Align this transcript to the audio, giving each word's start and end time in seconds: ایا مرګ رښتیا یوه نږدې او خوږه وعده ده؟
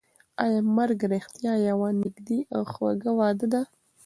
ایا 0.43 0.59
مرګ 0.77 0.99
رښتیا 1.13 1.53
یوه 1.69 1.89
نږدې 2.01 2.39
او 2.55 2.61
خوږه 2.71 3.11
وعده 3.19 3.47
ده؟ 3.53 3.61